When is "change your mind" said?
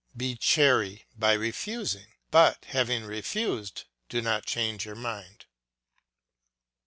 4.47-5.45